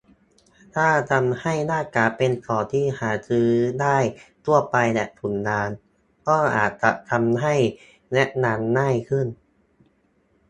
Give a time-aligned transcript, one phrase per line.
[0.75, 3.49] ถ้าทำให้หน้ากากเป็นของที่หาซื้อ
[3.81, 3.97] ได้
[4.45, 5.69] ทั่วไปแบบถุงยาง
[6.27, 7.55] ก็อาจจะทำให้
[8.13, 9.27] แนะนำง่ายขึ้น?